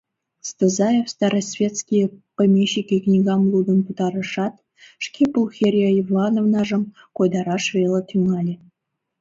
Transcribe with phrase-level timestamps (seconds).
[0.49, 2.03] Стозаев «Старосветские
[2.37, 4.55] помещики» книгам лудын пытарышат,
[5.03, 6.83] шке «Пульхерья Ивановнажым»
[7.15, 8.55] койдараш веле тӱҥале.